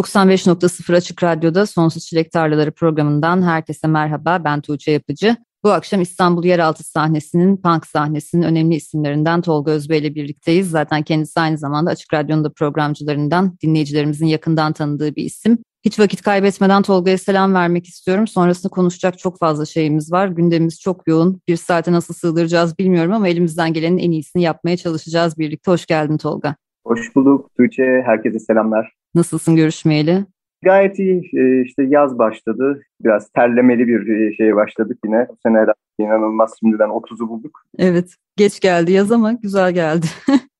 [0.00, 4.44] 95.0 Açık Radyo'da Sonsuz Çilek Tarlaları programından herkese merhaba.
[4.44, 5.36] Ben Tuğçe Yapıcı.
[5.64, 10.70] Bu akşam İstanbul Yeraltı sahnesinin, punk sahnesinin önemli isimlerinden Tolga Özbey ile birlikteyiz.
[10.70, 15.58] Zaten kendisi aynı zamanda Açık Radyo'nun da programcılarından, dinleyicilerimizin yakından tanıdığı bir isim.
[15.84, 18.26] Hiç vakit kaybetmeden Tolga'ya selam vermek istiyorum.
[18.26, 20.28] Sonrasında konuşacak çok fazla şeyimiz var.
[20.28, 21.40] Gündemimiz çok yoğun.
[21.48, 25.70] Bir saate nasıl sığdıracağız bilmiyorum ama elimizden gelenin en iyisini yapmaya çalışacağız birlikte.
[25.70, 26.56] Hoş geldin Tolga.
[26.86, 28.02] Hoş bulduk Tuğçe.
[28.06, 28.99] Herkese selamlar.
[29.14, 30.24] Nasılsın görüşmeyeli?
[30.62, 31.30] Gayet iyi.
[31.34, 32.82] Ee, işte yaz başladı.
[33.04, 35.26] Biraz terlemeli bir e, şeye başladık yine.
[35.28, 35.66] Bu sene
[35.98, 37.62] inanılmaz şimdiden 30'u bulduk.
[37.78, 38.14] Evet.
[38.36, 40.06] Geç geldi yaz ama güzel geldi.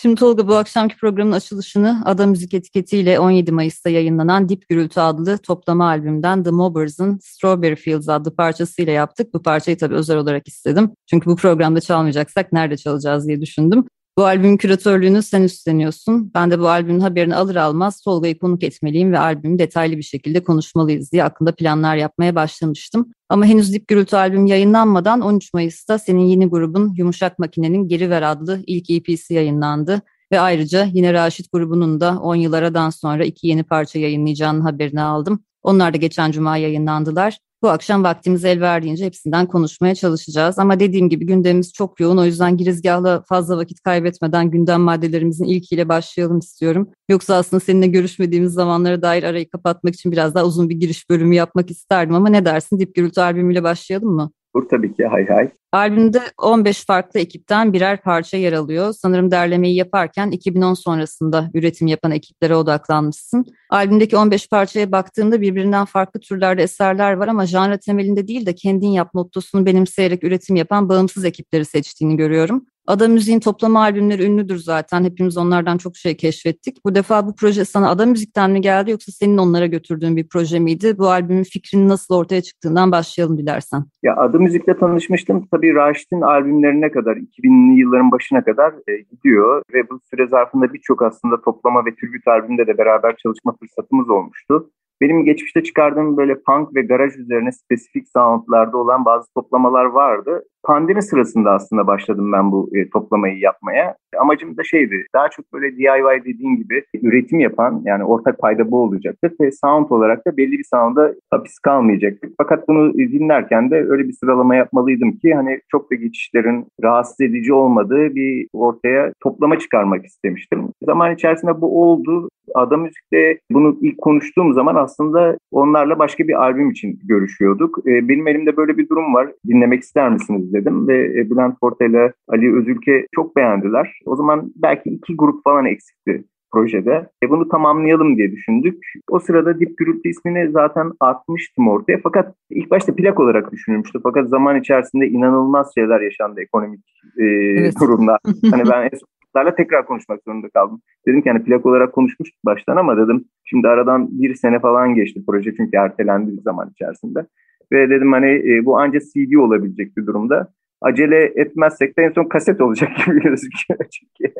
[0.00, 5.38] Şimdi Tolga bu akşamki programın açılışını Ada Müzik etiketiyle 17 Mayıs'ta yayınlanan Dip Gürültü adlı
[5.38, 9.34] toplama albümden The Mobbers'ın Strawberry Fields adlı parçasıyla yaptık.
[9.34, 10.90] Bu parçayı tabii özel olarak istedim.
[11.06, 13.84] Çünkü bu programda çalmayacaksak nerede çalacağız diye düşündüm.
[14.18, 16.30] Bu albümün küratörlüğünü sen üstleniyorsun.
[16.34, 20.44] Ben de bu albümün haberini alır almaz Tolga'yı konuk etmeliyim ve albümü detaylı bir şekilde
[20.44, 23.12] konuşmalıyız diye aklımda planlar yapmaya başlamıştım.
[23.28, 28.22] Ama henüz Dip Gürültü albüm yayınlanmadan 13 Mayıs'ta senin yeni grubun Yumuşak Makine'nin Geri Ver
[28.22, 30.02] adlı ilk EP'si yayınlandı.
[30.32, 35.02] Ve ayrıca yine Raşit grubunun da 10 yıl aradan sonra iki yeni parça yayınlayacağının haberini
[35.02, 35.44] aldım.
[35.62, 37.38] Onlar da geçen cuma yayınlandılar.
[37.62, 40.58] Bu akşam vaktimiz el verdiğince hepsinden konuşmaya çalışacağız.
[40.58, 42.16] Ama dediğim gibi gündemimiz çok yoğun.
[42.16, 46.90] O yüzden girizgahla fazla vakit kaybetmeden gündem maddelerimizin ilkiyle başlayalım istiyorum.
[47.08, 51.34] Yoksa aslında seninle görüşmediğimiz zamanlara dair arayı kapatmak için biraz daha uzun bir giriş bölümü
[51.34, 52.14] yapmak isterdim.
[52.14, 52.78] Ama ne dersin?
[52.78, 54.30] Dip Gürültü albümüyle başlayalım mı?
[54.58, 55.48] Olur tabii ki hay hay.
[55.72, 58.92] Albümde 15 farklı ekipten birer parça yer alıyor.
[58.92, 63.46] Sanırım derlemeyi yaparken 2010 sonrasında üretim yapan ekiplere odaklanmışsın.
[63.70, 68.88] Albümdeki 15 parçaya baktığımda birbirinden farklı türlerde eserler var ama janra temelinde değil de kendin
[68.88, 72.66] yap mottosunu benimseyerek üretim yapan bağımsız ekipleri seçtiğini görüyorum.
[72.88, 75.04] Ada Müziğin toplama albümleri ünlüdür zaten.
[75.04, 76.84] Hepimiz onlardan çok şey keşfettik.
[76.84, 80.58] Bu defa bu proje sana Ada Müzik'ten mi geldi yoksa senin onlara götürdüğün bir proje
[80.58, 80.98] miydi?
[80.98, 83.84] Bu albümün fikrinin nasıl ortaya çıktığından başlayalım dilersen.
[84.02, 85.48] Ya Ada Müzik'le tanışmıştım.
[85.50, 89.62] Tabii Raşit'in albümlerine kadar, 2000'li yılların başına kadar e, gidiyor.
[89.74, 94.70] Ve bu süre zarfında birçok aslında toplama ve türkü albümünde de beraber çalışma fırsatımız olmuştu.
[95.00, 100.42] Benim geçmişte çıkardığım böyle punk ve garaj üzerine spesifik soundlarda olan bazı toplamalar vardı.
[100.62, 103.96] Pandemi sırasında aslında başladım ben bu e, toplamayı yapmaya.
[104.20, 108.82] Amacım da şeydi, daha çok böyle DIY dediğin gibi üretim yapan, yani ortak payda bu
[108.82, 112.32] olacaktı ve sound olarak da belli bir sound'a hapis kalmayacaktık.
[112.38, 117.52] Fakat bunu dinlerken de öyle bir sıralama yapmalıydım ki hani çok da geçişlerin rahatsız edici
[117.52, 120.68] olmadığı bir ortaya toplama çıkarmak istemiştim.
[120.82, 122.28] Zaman içerisinde bu oldu.
[122.58, 127.78] Ada Müzik'te bunu ilk konuştuğum zaman aslında onlarla başka bir albüm için görüşüyorduk.
[127.86, 129.28] E, benim elimde böyle bir durum var.
[129.46, 134.00] Dinlemek ister misiniz dedim ve e, Bülent Porta ile Ali Özülke çok beğendiler.
[134.06, 137.08] O zaman belki iki grup falan eksikti projede.
[137.24, 138.84] E bunu tamamlayalım diye düşündük.
[139.10, 142.00] O sırada Dip Gürültü ismini zaten atmıştım ortaya.
[142.02, 144.00] Fakat ilk başta plak olarak düşünülmüştü.
[144.02, 146.80] Fakat zaman içerisinde inanılmaz şeyler yaşandı ekonomik
[147.18, 147.74] e, evet.
[147.80, 148.18] durumlar.
[148.50, 148.90] hani ben
[149.28, 150.80] Esotlarla tekrar konuşmak zorunda kaldım.
[151.06, 155.22] Dedim ki hani plak olarak konuşmuştuk baştan ama dedim şimdi aradan bir sene falan geçti
[155.26, 157.26] proje çünkü ertelendi bir zaman içerisinde.
[157.72, 160.48] Ve dedim hani e, bu ancak CD olabilecek bir durumda.
[160.80, 164.34] Acele etmezsek de en son kaset olacak gibi gözüküyor çünkü.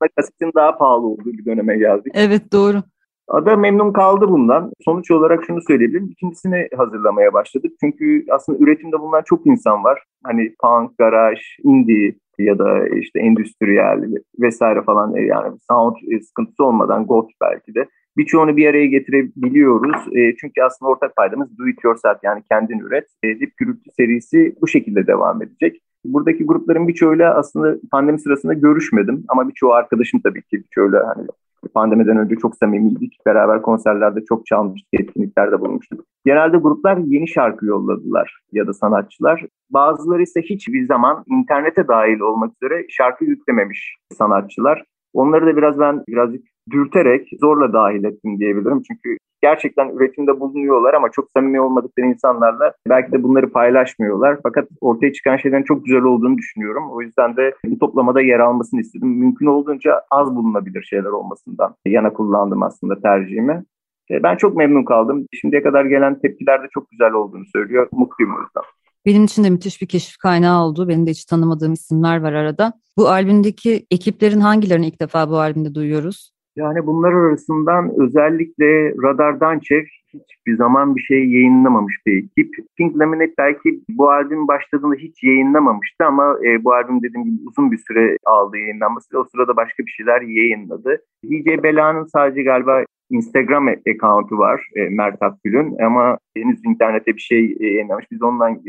[0.16, 2.12] Kasetin daha pahalı olduğu bir döneme geldik.
[2.14, 2.82] Evet doğru.
[3.28, 4.72] Ada memnun kaldı bundan.
[4.84, 6.08] Sonuç olarak şunu söyleyebilirim.
[6.10, 7.72] İkincisini hazırlamaya başladık.
[7.80, 10.02] Çünkü aslında üretimde bulunan çok insan var.
[10.24, 14.02] Hani punk, garaj, indie ya da işte endüstriyel
[14.40, 20.16] vesaire falan yani sound sıkıntısı olmadan goth belki de birçoğunu bir araya getirebiliyoruz.
[20.16, 23.06] E, çünkü aslında ortak paydamız do it yourself yani kendin üret.
[23.22, 25.82] E, Dip Gürültü serisi bu şekilde devam edecek.
[26.04, 31.26] Buradaki grupların birçoğuyla aslında pandemi sırasında görüşmedim ama birçoğu arkadaşım tabii ki birçoğuyla hani
[31.68, 33.18] pandemiden önce çok samimiydik.
[33.26, 36.04] Beraber konserlerde çok çalmıştık, etkinliklerde bulunmuştuk.
[36.24, 39.46] Genelde gruplar yeni şarkı yolladılar ya da sanatçılar.
[39.70, 44.84] Bazıları ise hiçbir zaman internete dahil olmak üzere şarkı yüklememiş sanatçılar.
[45.12, 48.82] Onları da biraz ben birazcık dürterek zorla dahil ettim diyebilirim.
[48.82, 54.38] Çünkü gerçekten üretimde bulunuyorlar ama çok samimi olmadıkları insanlarla belki de bunları paylaşmıyorlar.
[54.42, 56.90] Fakat ortaya çıkan şeylerin çok güzel olduğunu düşünüyorum.
[56.90, 59.08] O yüzden de bu toplamada yer almasını istedim.
[59.08, 63.64] Mümkün olduğunca az bulunabilir şeyler olmasından yana kullandım aslında tercihimi.
[64.10, 65.26] E, ben çok memnun kaldım.
[65.32, 67.88] Şimdiye kadar gelen tepkiler de çok güzel olduğunu söylüyor.
[67.92, 68.62] Mutluyum o yüzden.
[69.06, 70.88] Benim için de müthiş bir keşif kaynağı oldu.
[70.88, 72.72] Benim de hiç tanımadığım isimler var arada.
[72.96, 76.35] Bu albümdeki ekiplerin hangilerini ilk defa bu albümde duyuyoruz?
[76.56, 82.54] Yani bunlar arasından özellikle Radar Dançev hiçbir zaman bir şey yayınlamamış bir ekip.
[82.76, 87.72] Pink Lemonade belki bu albüm başladığında hiç yayınlamamıştı ama e, bu albüm dediğim gibi uzun
[87.72, 89.18] bir süre aldı yayınlanması.
[89.18, 91.02] O sırada başka bir şeyler yayınladı.
[91.24, 97.56] DJ Bela'nın sadece galiba Instagram account'u var e, Mert Akgül'ün ama henüz internette bir şey
[97.60, 98.06] e, yayınlamış.
[98.10, 98.62] Biz ondan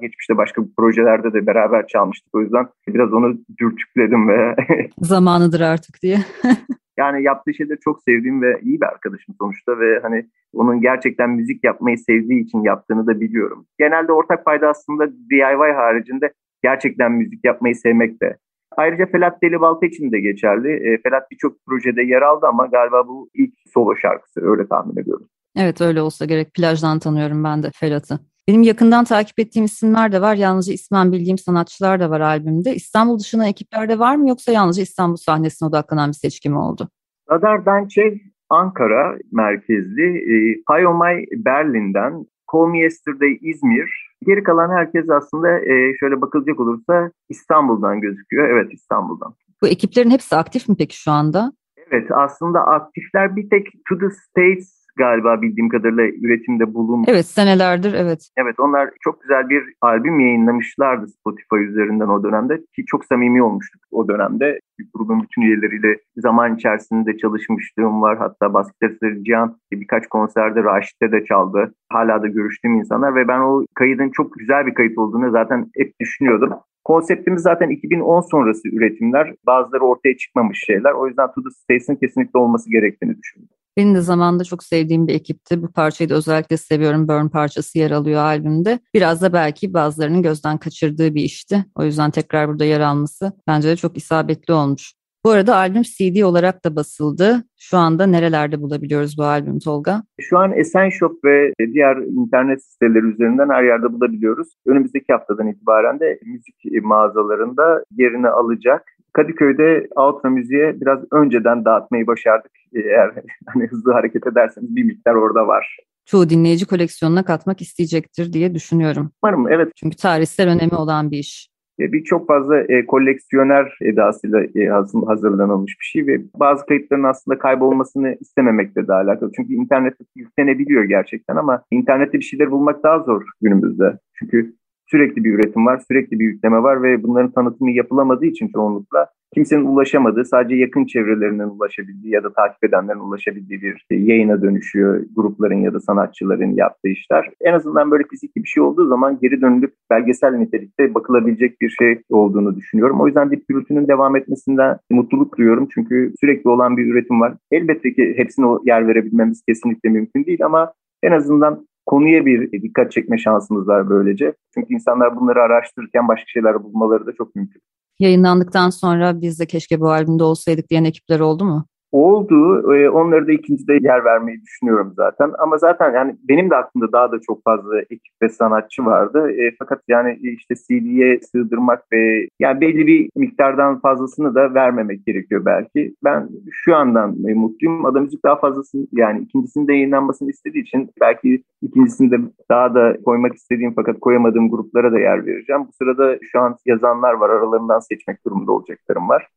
[0.00, 2.34] geçmişte başka projelerde de beraber çalmıştık.
[2.34, 4.56] O yüzden biraz onu dürtükledim ve...
[4.98, 6.18] Zamanıdır artık diye.
[6.98, 11.64] Yani yaptığı şeyleri çok sevdiğim ve iyi bir arkadaşım sonuçta ve hani onun gerçekten müzik
[11.64, 13.66] yapmayı sevdiği için yaptığını da biliyorum.
[13.78, 18.36] Genelde ortak payda aslında DIY haricinde gerçekten müzik yapmayı sevmek de.
[18.76, 20.68] Ayrıca Felat Delibaltı için de geçerli.
[20.72, 25.28] E, Felat birçok projede yer aldı ama galiba bu ilk solo şarkısı öyle tahmin ediyorum.
[25.56, 26.54] Evet öyle olsa gerek.
[26.54, 28.31] Plajdan tanıyorum ben de Felat'ı.
[28.48, 30.34] Benim yakından takip ettiğim isimler de var.
[30.34, 32.74] Yalnızca ismen bildiğim sanatçılar da var albümde.
[32.74, 36.88] İstanbul dışında ekiplerde var mı yoksa yalnızca İstanbul sahnesine odaklanan bir seçki mi oldu?
[37.30, 44.12] Radar Dançe Ankara merkezli, e, Hayomay Berlin'den, Call Me Yesterday İzmir.
[44.26, 48.48] Geri kalan herkes aslında e, şöyle bakılacak olursa İstanbul'dan gözüküyor.
[48.48, 49.34] Evet İstanbul'dan.
[49.62, 51.52] Bu ekiplerin hepsi aktif mi peki şu anda?
[51.90, 57.04] Evet aslında aktifler bir tek To The States galiba bildiğim kadarıyla üretimde bulun.
[57.08, 58.28] Evet senelerdir evet.
[58.36, 63.82] Evet onlar çok güzel bir albüm yayınlamışlardı Spotify üzerinden o dönemde ki çok samimi olmuştuk
[63.90, 64.58] o dönemde.
[64.94, 68.18] Grubun bütün üyeleriyle zaman içerisinde çalışmışlığım var.
[68.18, 71.74] Hatta basketçileri Cihan birkaç konserde Raşit'te de çaldı.
[71.92, 75.92] Hala da görüştüğüm insanlar ve ben o kaydın çok güzel bir kayıt olduğunu zaten hep
[76.00, 76.52] düşünüyordum.
[76.84, 79.34] Konseptimiz zaten 2010 sonrası üretimler.
[79.46, 80.92] Bazıları ortaya çıkmamış şeyler.
[80.92, 83.48] O yüzden To The Stace'in kesinlikle olması gerektiğini düşündüm.
[83.76, 85.62] Benim de zamanında çok sevdiğim bir ekipti.
[85.62, 87.08] Bu parçayı da özellikle seviyorum.
[87.08, 88.78] Burn parçası yer alıyor albümde.
[88.94, 91.64] Biraz da belki bazılarının gözden kaçırdığı bir işti.
[91.74, 94.92] O yüzden tekrar burada yer alması bence de çok isabetli olmuş.
[95.24, 97.44] Bu arada albüm CD olarak da basıldı.
[97.58, 100.02] Şu anda nerelerde bulabiliyoruz bu albüm Tolga?
[100.20, 100.52] Şu an
[100.90, 104.48] Shop ve diğer internet siteleri üzerinden her yerde bulabiliyoruz.
[104.66, 108.91] Önümüzdeki haftadan itibaren de müzik mağazalarında yerini alacak.
[109.12, 112.52] Kadıköy'de outro müziğe biraz önceden dağıtmayı başardık.
[112.74, 113.12] Eğer
[113.46, 115.76] hani hızlı hareket ederseniz bir miktar orada var.
[116.06, 119.10] Çoğu dinleyici koleksiyonuna katmak isteyecektir diye düşünüyorum.
[119.22, 119.72] Umarım evet.
[119.76, 121.52] Çünkü tarihsel önemi olan bir iş.
[121.78, 124.66] Bir çok fazla e, koleksiyoner edasıyla e,
[125.06, 129.30] hazırlanılmış bir şey ve bazı kayıtların aslında kaybolmasını istememekle de alakalı.
[129.36, 133.98] Çünkü internette yüklenebiliyor gerçekten ama internette bir şeyler bulmak daha zor günümüzde.
[134.14, 134.54] Çünkü
[134.92, 139.64] sürekli bir üretim var, sürekli bir yükleme var ve bunların tanıtımı yapılamadığı için çoğunlukla kimsenin
[139.64, 145.74] ulaşamadığı, sadece yakın çevrelerinin ulaşabildiği ya da takip edenlerin ulaşabildiği bir yayına dönüşüyor grupların ya
[145.74, 147.30] da sanatçıların yaptığı işler.
[147.40, 152.02] En azından böyle fiziki bir şey olduğu zaman geri dönülüp belgesel nitelikte bakılabilecek bir şey
[152.10, 153.00] olduğunu düşünüyorum.
[153.00, 155.68] O yüzden Dip Gürültü'nün devam etmesinden mutluluk duyuyorum.
[155.74, 157.34] Çünkü sürekli olan bir üretim var.
[157.50, 160.72] Elbette ki hepsine yer verebilmemiz kesinlikle mümkün değil ama
[161.02, 164.34] en azından konuya bir dikkat çekme şansımız var böylece.
[164.54, 167.62] Çünkü insanlar bunları araştırırken başka şeyler bulmaları da çok mümkün.
[167.98, 171.66] Yayınlandıktan sonra biz de keşke bu albümde olsaydık diyen ekipler oldu mu?
[171.92, 172.74] Oldu.
[172.74, 175.32] E, onları da ikincide yer vermeyi düşünüyorum zaten.
[175.38, 179.30] Ama zaten yani benim de aklımda daha da çok fazla ekip ve sanatçı vardı.
[179.30, 185.44] E, fakat yani işte CD'ye sığdırmak ve yani belli bir miktardan fazlasını da vermemek gerekiyor
[185.44, 185.94] belki.
[186.04, 187.84] Ben şu andan mutluyum.
[187.86, 192.16] Ada Müzik daha fazlasını yani ikincisinin de yayınlanmasını istediği için belki ikincisini de
[192.50, 195.62] daha da koymak istediğim fakat koyamadığım gruplara da yer vereceğim.
[195.68, 197.30] Bu sırada şu an yazanlar var.
[197.30, 199.28] Aralarından seçmek durumunda olacaklarım var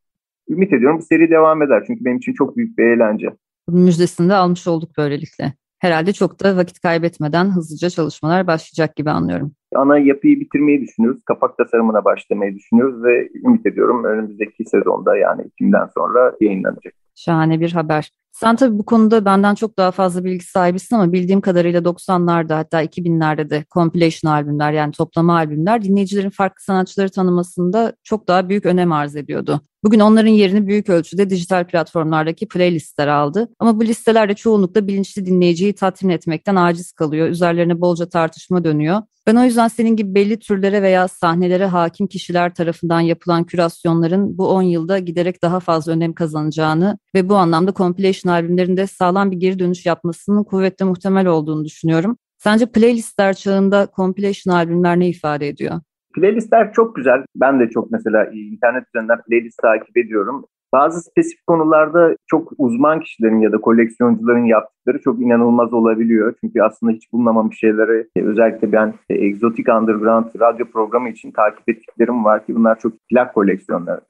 [0.49, 1.83] ümit ediyorum bu seri devam eder.
[1.87, 3.35] Çünkü benim için çok büyük bir eğlence.
[3.67, 5.53] Müjdesini de almış olduk böylelikle.
[5.79, 9.51] Herhalde çok da vakit kaybetmeden hızlıca çalışmalar başlayacak gibi anlıyorum.
[9.75, 11.21] Ana yapıyı bitirmeyi düşünüyoruz.
[11.25, 16.93] Kapak tasarımına başlamayı düşünüyoruz ve ümit ediyorum önümüzdeki sezonda yani Ekim'den sonra yayınlanacak.
[17.15, 18.11] Şahane bir haber.
[18.31, 22.83] Sen tabii bu konuda benden çok daha fazla bilgi sahibisin ama bildiğim kadarıyla 90'larda hatta
[22.83, 28.91] 2000'lerde de compilation albümler yani toplama albümler dinleyicilerin farklı sanatçıları tanımasında çok daha büyük önem
[28.91, 29.61] arz ediyordu.
[29.85, 33.49] Bugün onların yerini büyük ölçüde dijital platformlardaki playlistler aldı.
[33.59, 37.27] Ama bu listeler de çoğunlukla bilinçli dinleyiciyi tatmin etmekten aciz kalıyor.
[37.27, 39.01] Üzerlerine bolca tartışma dönüyor.
[39.27, 44.49] Ben o yüzden senin gibi belli türlere veya sahnelere hakim kişiler tarafından yapılan kürasyonların bu
[44.49, 49.59] 10 yılda giderek daha fazla önem kazanacağını ve bu anlamda compilation albümlerinde sağlam bir geri
[49.59, 52.17] dönüş yapmasının kuvvetle muhtemel olduğunu düşünüyorum.
[52.37, 55.81] Sence playlistler çağında compilation albümler ne ifade ediyor?
[56.15, 57.25] Playlistler çok güzel.
[57.35, 60.45] Ben de çok mesela internet üzerinden playlist takip ediyorum.
[60.73, 66.33] Bazı spesifik konularda çok uzman kişilerin ya da koleksiyoncuların yaptıkları çok inanılmaz olabiliyor.
[66.41, 72.45] Çünkü aslında hiç bulunamamış şeyleri özellikle ben Exotic Underground radyo programı için takip ettiklerim var
[72.45, 74.01] ki bunlar çok plak koleksiyonları.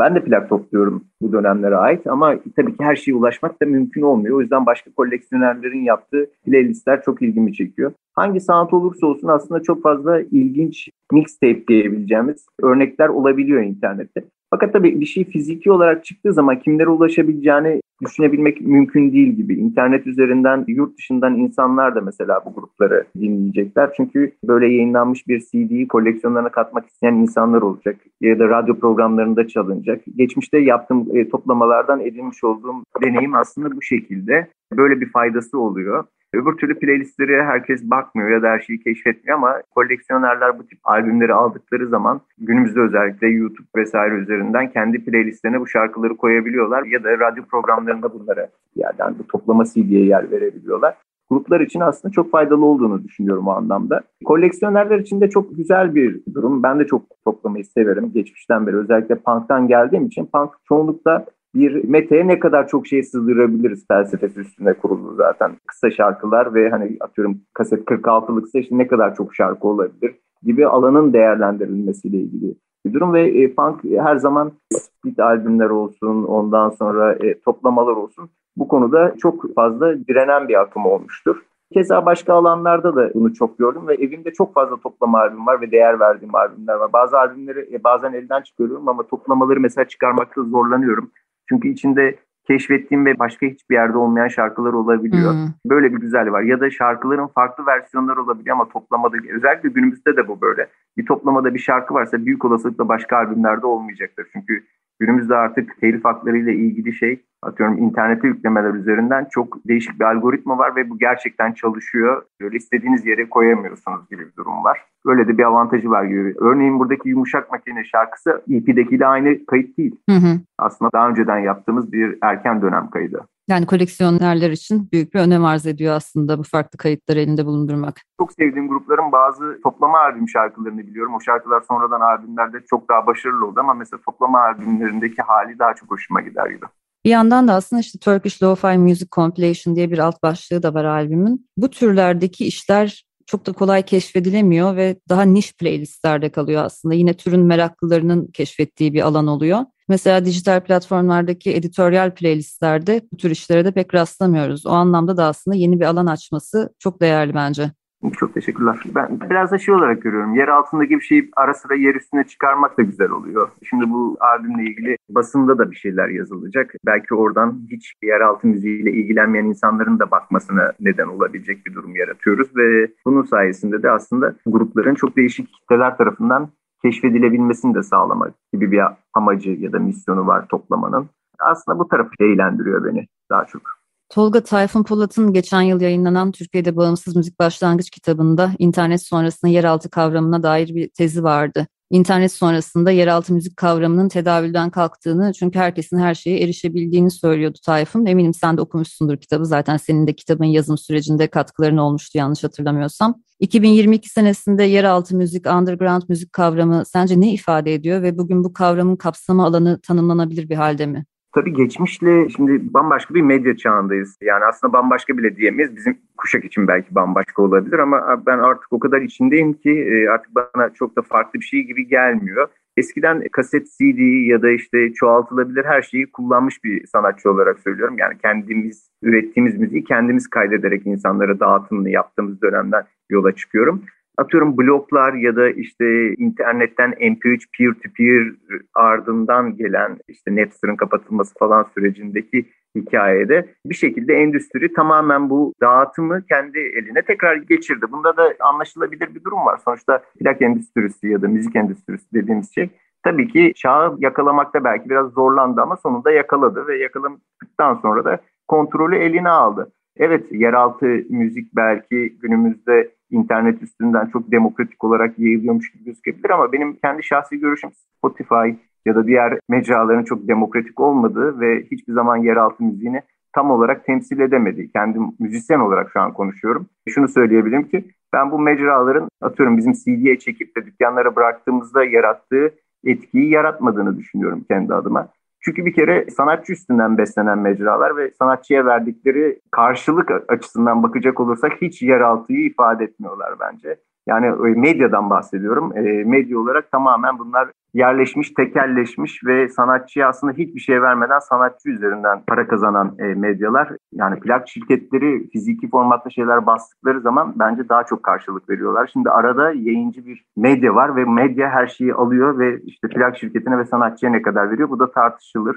[0.00, 4.02] Ben de plak topluyorum bu dönemlere ait ama tabii ki her şeye ulaşmak da mümkün
[4.02, 4.36] olmuyor.
[4.36, 7.92] O yüzden başka koleksiyonerlerin yaptığı playlistler çok ilgimi çekiyor.
[8.14, 14.24] Hangi sanat olursa olsun aslında çok fazla ilginç mixtape diyebileceğimiz örnekler olabiliyor internette.
[14.50, 19.54] Fakat tabii bir şey fiziki olarak çıktığı zaman kimlere ulaşabileceğini düşünebilmek mümkün değil gibi.
[19.54, 23.90] İnternet üzerinden yurt dışından insanlar da mesela bu grupları dinleyecekler.
[23.96, 27.96] Çünkü böyle yayınlanmış bir CD'yi koleksiyonlarına katmak isteyen insanlar olacak.
[28.20, 30.02] Ya da radyo programlarında çalınacak.
[30.16, 34.46] Geçmişte yaptığım e, toplamalardan edinmiş olduğum deneyim aslında bu şekilde.
[34.76, 36.04] Böyle bir faydası oluyor.
[36.34, 41.34] Öbür türlü playlistleri herkes bakmıyor ya da her şeyi keşfetmiyor ama koleksiyonerler bu tip albümleri
[41.34, 47.44] aldıkları zaman günümüzde özellikle YouTube vesaire üzerinden kendi playlistlerine bu şarkıları koyabiliyorlar ya da radyo
[47.44, 50.94] programlarında bunlara yerden bu toplama CD'ye yer verebiliyorlar
[51.30, 54.00] gruplar için aslında çok faydalı olduğunu düşünüyorum o anlamda.
[54.24, 56.62] Koleksiyonerler için de çok güzel bir durum.
[56.62, 58.76] Ben de çok toplamayı severim geçmişten beri.
[58.76, 64.72] Özellikle punk'tan geldiğim için punk çoğunlukla bir meteye ne kadar çok şey sığdırabiliriz felsefesi üstüne
[64.72, 65.52] kurulu zaten.
[65.66, 71.12] Kısa şarkılar ve hani atıyorum kaset 46'lıksa işte ne kadar çok şarkı olabilir gibi alanın
[71.12, 72.54] değerlendirilmesiyle ilgili
[72.86, 78.30] bir durum ve e, punk her zaman split albümler olsun ondan sonra e, toplamalar olsun
[78.56, 81.42] bu konuda çok fazla direnen bir akım olmuştur.
[81.72, 85.70] Keza başka alanlarda da bunu çok gördüm ve evimde çok fazla toplama albüm var ve
[85.70, 86.92] değer verdiğim albümler var.
[86.92, 91.10] Bazı albümleri e, bazen elden çıkarıyorum ama toplamaları mesela çıkarmakta zorlanıyorum.
[91.50, 92.16] Çünkü içinde
[92.46, 95.32] keşfettiğim ve başka hiçbir yerde olmayan şarkılar olabiliyor.
[95.32, 95.48] Hmm.
[95.66, 96.42] Böyle bir güzelliği var.
[96.42, 100.66] Ya da şarkıların farklı versiyonları olabiliyor ama toplamada özellikle günümüzde de bu böyle.
[100.96, 104.26] Bir toplamada bir şarkı varsa büyük olasılıkla başka albümlerde olmayacaktır.
[104.32, 104.64] Çünkü
[105.00, 110.58] günümüzde artık telif hakları ile ilgili şey atıyorum internete yüklemeler üzerinden çok değişik bir algoritma
[110.58, 112.22] var ve bu gerçekten çalışıyor.
[112.40, 114.78] Böyle istediğiniz yere koyamıyorsunuz gibi bir durum var.
[115.06, 116.34] Böyle de bir avantajı var gibi.
[116.38, 119.96] Örneğin buradaki yumuşak makine şarkısı EP'dekiyle aynı kayıt değil.
[120.10, 120.40] Hı hı.
[120.58, 123.20] Aslında daha önceden yaptığımız bir erken dönem kaydı.
[123.50, 128.00] Yani koleksiyonerler için büyük bir önem arz ediyor aslında bu farklı kayıtları elinde bulundurmak.
[128.20, 131.14] Çok sevdiğim grupların bazı toplama albüm şarkılarını biliyorum.
[131.14, 135.90] O şarkılar sonradan albümlerde çok daha başarılı oldu ama mesela toplama albümlerindeki hali daha çok
[135.90, 136.66] hoşuma gider gibi.
[137.04, 140.84] Bir yandan da aslında işte Turkish Lo-Fi Music Compilation diye bir alt başlığı da var
[140.84, 141.48] albümün.
[141.56, 146.94] Bu türlerdeki işler çok da kolay keşfedilemiyor ve daha niş playlistlerde kalıyor aslında.
[146.94, 149.58] Yine türün meraklılarının keşfettiği bir alan oluyor.
[149.90, 154.66] Mesela dijital platformlardaki editoryal playlistlerde bu tür işlere de pek rastlamıyoruz.
[154.66, 157.70] O anlamda da aslında yeni bir alan açması çok değerli bence.
[158.18, 158.80] Çok teşekkürler.
[158.94, 160.34] Ben biraz da şey olarak görüyorum.
[160.34, 163.48] Yer altındaki bir şeyi ara sıra yer üstüne çıkarmak da güzel oluyor.
[163.68, 166.74] Şimdi bu albümle ilgili basında da bir şeyler yazılacak.
[166.86, 172.90] Belki oradan hiç yeraltı müziğiyle ilgilenmeyen insanların da bakmasına neden olabilecek bir durum yaratıyoruz ve
[173.06, 176.50] bunun sayesinde de aslında grupların çok değişik kitleler tarafından
[176.82, 178.80] keşfedilebilmesini de sağlamak gibi bir
[179.14, 181.08] amacı ya da misyonu var toplamanın.
[181.38, 183.62] Aslında bu tarafı eğlendiriyor beni daha çok.
[184.08, 190.42] Tolga Tayfun Polat'ın geçen yıl yayınlanan Türkiye'de Bağımsız Müzik Başlangıç kitabında internet sonrasında yeraltı kavramına
[190.42, 191.66] dair bir tezi vardı.
[191.90, 198.06] İnternet sonrasında yeraltı müzik kavramının tedavülden kalktığını çünkü herkesin her şeye erişebildiğini söylüyordu Tayfun.
[198.06, 199.44] Eminim sen de okumuşsundur kitabı.
[199.44, 203.22] Zaten senin de kitabın yazım sürecinde katkıların olmuştu yanlış hatırlamıyorsam.
[203.40, 208.96] 2022 senesinde yeraltı müzik, underground müzik kavramı sence ne ifade ediyor ve bugün bu kavramın
[208.96, 211.04] kapsama alanı tanımlanabilir bir halde mi?
[211.34, 214.16] Tabii geçmişle şimdi bambaşka bir medya çağındayız.
[214.22, 215.76] Yani aslında bambaşka bile diyemeyiz.
[215.76, 220.34] Bizim kuşak için belki bambaşka olabilir ama ben artık o kadar içindeyim ki e, artık
[220.34, 222.48] bana çok da farklı bir şey gibi gelmiyor.
[222.76, 227.96] Eskiden kaset CD ya da işte çoğaltılabilir her şeyi kullanmış bir sanatçı olarak söylüyorum.
[227.98, 233.82] Yani kendimiz ürettiğimiz müziği kendimiz kaydederek insanlara dağıtımını yaptığımız dönemden yola çıkıyorum
[234.20, 238.32] atıyorum bloglar ya da işte internetten MP3 peer to peer
[238.74, 246.58] ardından gelen işte Napster'ın kapatılması falan sürecindeki hikayede bir şekilde endüstri tamamen bu dağıtımı kendi
[246.58, 247.86] eline tekrar geçirdi.
[247.92, 249.60] Bunda da anlaşılabilir bir durum var.
[249.64, 252.70] Sonuçta plak endüstrisi ya da müzik endüstrisi dediğimiz şey
[253.02, 258.96] tabii ki çağı yakalamakta belki biraz zorlandı ama sonunda yakaladı ve yakaladıktan sonra da kontrolü
[258.96, 259.72] eline aldı.
[259.96, 266.76] Evet yeraltı müzik belki günümüzde internet üstünden çok demokratik olarak yayılıyormuş gibi gözükebilir ama benim
[266.76, 268.50] kendi şahsi görüşüm Spotify
[268.86, 273.02] ya da diğer mecraların çok demokratik olmadığı ve hiçbir zaman yeraltı müziğini
[273.32, 274.70] tam olarak temsil edemedi.
[274.72, 276.66] Kendim müzisyen olarak şu an konuşuyorum.
[276.88, 283.30] Şunu söyleyebilirim ki ben bu mecraların atıyorum bizim CD'ye çekip de dükkanlara bıraktığımızda yarattığı etkiyi
[283.30, 285.08] yaratmadığını düşünüyorum kendi adıma.
[285.44, 291.82] Çünkü bir kere sanatçı üstünden beslenen mecralar ve sanatçıya verdikleri karşılık açısından bakacak olursak hiç
[291.82, 293.76] yeraltıyı ifade etmiyorlar bence.
[294.06, 295.76] Yani e, medyadan bahsediyorum.
[295.76, 302.22] E, medya olarak tamamen bunlar yerleşmiş, tekelleşmiş ve sanatçıya aslında hiçbir şey vermeden sanatçı üzerinden
[302.26, 303.76] para kazanan e, medyalar.
[303.92, 308.90] Yani plak şirketleri fiziki formatta şeyler bastıkları zaman bence daha çok karşılık veriyorlar.
[308.92, 313.58] Şimdi arada yayıncı bir medya var ve medya her şeyi alıyor ve işte plak şirketine
[313.58, 315.56] ve sanatçıya ne kadar veriyor bu da tartışılır.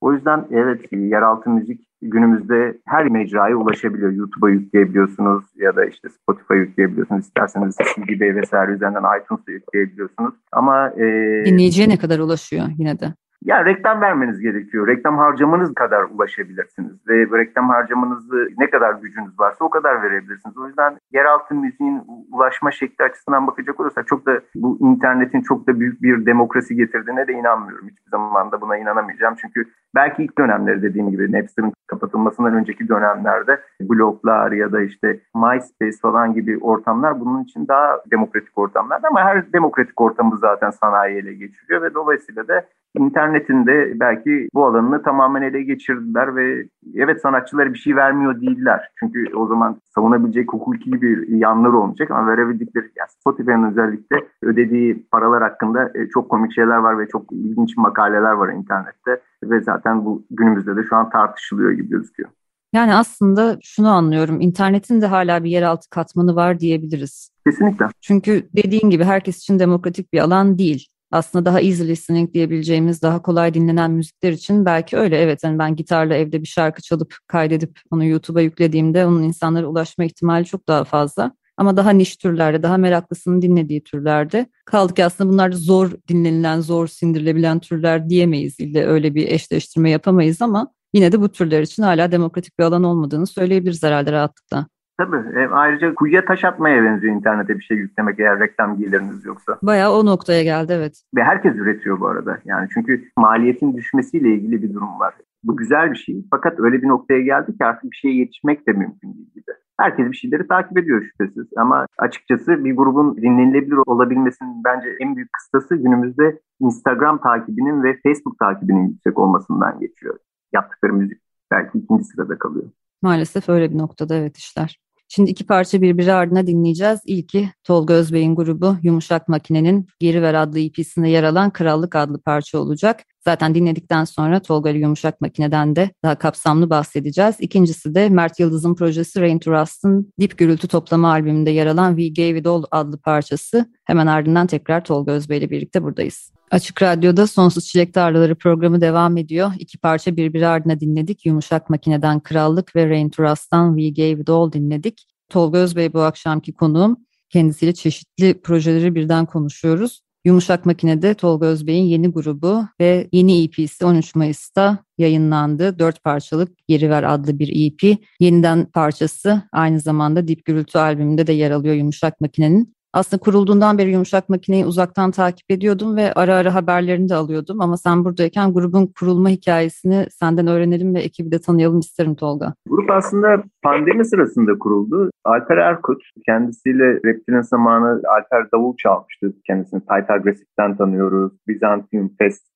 [0.00, 4.12] O yüzden evet yeraltı müzik günümüzde her mecraya ulaşabiliyor.
[4.12, 7.24] YouTube'a yükleyebiliyorsunuz ya da işte Spotify yükleyebiliyorsunuz.
[7.24, 10.34] İsterseniz CD vesaire üzerinden iTunes'a yükleyebiliyorsunuz.
[10.52, 11.04] Ama e,
[11.44, 13.14] dinleyiciye ne kadar ulaşıyor yine de?
[13.44, 14.86] Ya reklam vermeniz gerekiyor.
[14.86, 17.08] Reklam harcamanız kadar ulaşabilirsiniz.
[17.08, 20.58] Ve reklam harcamanızı ne kadar gücünüz varsa o kadar verebilirsiniz.
[20.58, 25.80] O yüzden yeraltı müziğin ulaşma şekli açısından bakacak olursak çok da bu internetin çok da
[25.80, 27.88] büyük bir demokrasi getirdiğine de inanmıyorum.
[27.88, 29.34] Hiçbir zaman da buna inanamayacağım.
[29.40, 35.98] Çünkü belki ilk dönemleri dediğim gibi Napster'ın kapatılmasından önceki dönemlerde bloglar ya da işte MySpace
[36.02, 39.00] falan gibi ortamlar bunun için daha demokratik ortamlar.
[39.10, 42.64] Ama her demokratik ortamı zaten sanayi ele geçiriyor ve dolayısıyla da
[42.98, 48.90] internetin de belki bu alanını tamamen ele geçirdiler ve evet sanatçılara bir şey vermiyor değiller.
[48.98, 55.42] Çünkü o zaman savunabilecek hukuki bir yanları olmayacak ama verebildikleri yani Spotify'ın özellikle ödediği paralar
[55.42, 60.22] hakkında e, çok komik şeyler var ve çok ilginç makaleler var internette ve zaten bu
[60.30, 62.30] günümüzde de şu an tartışılıyor gibi gözüküyor.
[62.72, 64.40] Yani aslında şunu anlıyorum.
[64.40, 67.30] İnternetin de hala bir yeraltı katmanı var diyebiliriz.
[67.46, 67.86] Kesinlikle.
[68.00, 73.22] Çünkü dediğin gibi herkes için demokratik bir alan değil aslında daha easy listening diyebileceğimiz daha
[73.22, 77.80] kolay dinlenen müzikler için belki öyle evet yani ben gitarla evde bir şarkı çalıp kaydedip
[77.90, 81.32] onu YouTube'a yüklediğimde onun insanlara ulaşma ihtimali çok daha fazla.
[81.56, 86.86] Ama daha niş türlerde, daha meraklısının dinlediği türlerde kaldık ki aslında bunlar zor dinlenilen, zor
[86.86, 88.60] sindirilebilen türler diyemeyiz.
[88.60, 92.84] İlle öyle bir eşleştirme yapamayız ama yine de bu türler için hala demokratik bir alan
[92.84, 94.66] olmadığını söyleyebiliriz herhalde rahatlıkla.
[95.00, 95.38] Tabii.
[95.38, 99.58] E, ayrıca kuyuya taş atmaya benziyor internete bir şey yüklemek eğer reklam geliriniz yoksa.
[99.62, 101.02] Bayağı o noktaya geldi evet.
[101.16, 102.38] Ve herkes üretiyor bu arada.
[102.44, 105.14] Yani çünkü maliyetin düşmesiyle ilgili bir durum var.
[105.44, 106.24] Bu güzel bir şey.
[106.30, 109.52] Fakat öyle bir noktaya geldi ki artık bir şeye yetişmek de mümkün değil gibi.
[109.78, 111.46] Herkes bir şeyleri takip ediyor şüphesiz.
[111.56, 118.38] Ama açıkçası bir grubun dinlenilebilir olabilmesinin bence en büyük kıstası günümüzde Instagram takibinin ve Facebook
[118.38, 120.18] takibinin yüksek olmasından geçiyor.
[120.52, 121.18] Yaptıkları müzik
[121.50, 122.70] belki ikinci sırada kalıyor.
[123.02, 124.80] Maalesef öyle bir noktada evet işler.
[125.12, 127.00] Şimdi iki parça birbiri ardına dinleyeceğiz.
[127.04, 132.58] İlki Tolga Özbey'in grubu Yumuşak Makine'nin Geri Ver adlı EP'sinde yer alan Krallık adlı parça
[132.58, 133.04] olacak.
[133.24, 137.34] Zaten dinledikten sonra Tolga Yumuşak Makine'den de daha kapsamlı bahsedeceğiz.
[137.38, 142.22] İkincisi de Mert Yıldız'ın projesi Rain to Rust'ın Dip Gürültü toplama albümünde yer alan We
[142.22, 143.66] Gave It All adlı parçası.
[143.84, 146.32] Hemen ardından tekrar Tolga Özbey ile birlikte buradayız.
[146.50, 149.52] Açık Radyo'da Sonsuz Çilek Tarlaları programı devam ediyor.
[149.58, 151.26] İki parça birbiri ardına dinledik.
[151.26, 155.06] Yumuşak Makine'den Krallık ve Rain to Rust'tan We Gave It All dinledik.
[155.28, 156.96] Tolga Özbey bu akşamki konuğum.
[157.28, 160.00] Kendisiyle çeşitli projeleri birden konuşuyoruz.
[160.24, 165.78] Yumuşak Makine'de Tolga Özbey'in yeni grubu ve yeni EP'si 13 Mayıs'ta yayınlandı.
[165.78, 167.98] Dört parçalık Geri Ver adlı bir EP.
[168.20, 172.74] Yeniden parçası aynı zamanda Dip Gürültü albümünde de yer alıyor Yumuşak Makine'nin.
[172.92, 177.60] Aslında kurulduğundan beri Yumuşak Makine'yi uzaktan takip ediyordum ve ara ara haberlerini de alıyordum.
[177.60, 182.54] Ama sen buradayken grubun kurulma hikayesini senden öğrenelim ve ekibi de tanıyalım isterim Tolga.
[182.68, 185.10] Grup aslında pandemi sırasında kuruldu.
[185.24, 189.32] Alper Erkut kendisiyle Reptil'in zamanı Alper Davul çalmıştı.
[189.46, 191.32] Kendisini Tight Aggressive'den tanıyoruz.
[191.48, 192.46] Byzantium Fest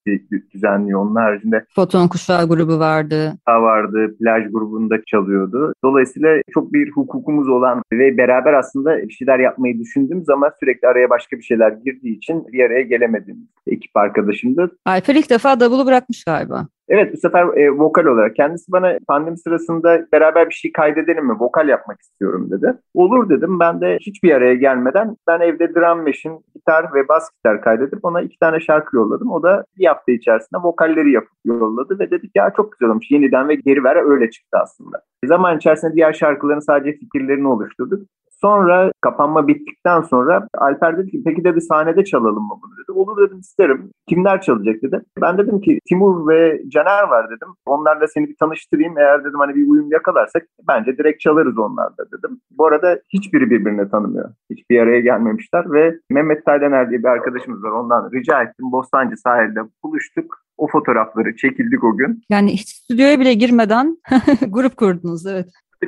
[0.55, 1.01] düzenliyor.
[1.01, 3.33] Onun haricinde Foton Kuşağı grubu vardı.
[3.49, 4.17] Vardı.
[4.19, 5.73] Plaj grubunda çalıyordu.
[5.85, 11.11] Dolayısıyla çok bir hukukumuz olan ve beraber aslında bir şeyler yapmayı düşündüğümüz ama sürekli araya
[11.11, 13.37] başka bir şeyler girdiği için bir araya gelemedim
[13.67, 14.71] ekip arkadaşımdı.
[14.87, 16.69] Alper ilk defa davulu bırakmış galiba.
[16.89, 18.37] Evet bu sefer e, vokal olarak.
[18.37, 21.37] Kendisi bana pandemi sırasında beraber bir şey kaydedelim mi?
[21.41, 22.75] Vokal yapmak istiyorum dedi.
[22.95, 23.61] Olur dedim.
[23.61, 28.21] Ben de hiçbir araya gelmeden ben evde drum machine, gitar ve bas gitar kaydedip ona
[28.21, 29.31] iki tane şarkı yolladım.
[29.31, 33.11] O da bir hafta içerisinde vokalleri yapıp yolladı ve dedik ya çok güzel olmuş.
[33.11, 35.03] Yeniden ve geri ver öyle çıktı aslında.
[35.25, 38.09] Zaman içerisinde diğer şarkıların sadece fikirlerini oluşturduk.
[38.45, 42.93] Sonra kapanma bittikten sonra Alper dedi ki peki dedi sahnede çalalım mı bunu dedi.
[42.93, 43.91] Olur dedim isterim.
[44.09, 45.01] Kimler çalacak dedi.
[45.23, 47.49] Ben dedim ki Timur ve Caner var dedim.
[47.67, 48.99] Onlarla seni bir tanıştırayım.
[48.99, 52.41] Eğer dedim hani bir uyum yakalarsak bence direkt çalarız onlarla dedim.
[52.51, 54.31] Bu arada hiçbiri birbirini tanımıyor.
[54.51, 57.71] Hiçbir araya gelmemişler ve Mehmet Taylaner diye bir arkadaşımız var.
[57.71, 58.73] Ondan rica ettim.
[58.73, 60.45] Bostancı sahilde buluştuk.
[60.57, 62.23] O fotoğrafları çekildik o gün.
[62.31, 63.97] Yani hiç stüdyoya bile girmeden
[64.49, 65.47] grup kurdunuz evet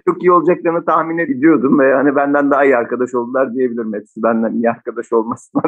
[0.09, 4.53] çok iyi olacaklarını tahmin ediyordum ve hani benden daha iyi arkadaş oldular diyebilirim hepsi benden
[4.53, 5.65] iyi arkadaş olmasınlar.